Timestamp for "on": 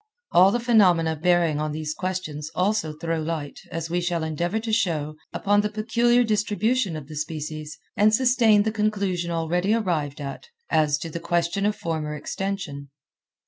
1.59-1.73